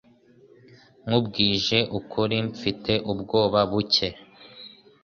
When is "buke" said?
3.71-4.09